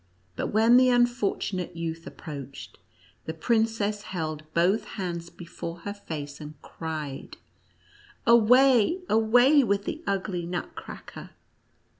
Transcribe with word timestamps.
But 0.35 0.47
when 0.47 0.77
the 0.77 0.89
unfortunate 0.89 1.77
youth 1.77 2.07
approached, 2.07 2.79
the 3.25 3.35
princess 3.35 4.01
held 4.01 4.51
both 4.55 4.83
hands 4.97 5.29
before 5.29 5.81
her 5.81 5.93
face, 5.93 6.41
and 6.41 6.59
cried, 6.63 7.37
"Away, 8.25 9.01
away 9.07 9.63
with 9.63 9.85
the 9.85 10.01
ugly 10.07 10.43
Nutcracker 10.47 11.29